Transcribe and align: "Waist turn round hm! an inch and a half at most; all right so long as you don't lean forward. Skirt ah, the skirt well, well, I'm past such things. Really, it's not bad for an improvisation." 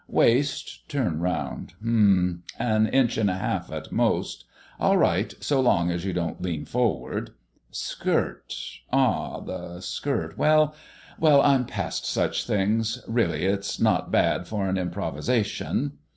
"Waist 0.07 0.89
turn 0.89 1.19
round 1.19 1.73
hm! 1.79 2.41
an 2.57 2.87
inch 2.87 3.17
and 3.19 3.29
a 3.29 3.35
half 3.37 3.71
at 3.71 3.91
most; 3.91 4.45
all 4.79 4.97
right 4.97 5.35
so 5.39 5.59
long 5.61 5.91
as 5.91 6.03
you 6.05 6.11
don't 6.11 6.41
lean 6.41 6.65
forward. 6.65 7.29
Skirt 7.69 8.51
ah, 8.91 9.39
the 9.41 9.79
skirt 9.79 10.39
well, 10.39 10.73
well, 11.19 11.39
I'm 11.43 11.65
past 11.67 12.07
such 12.07 12.47
things. 12.47 13.03
Really, 13.07 13.45
it's 13.45 13.79
not 13.79 14.09
bad 14.11 14.47
for 14.47 14.67
an 14.67 14.75
improvisation." 14.79 15.99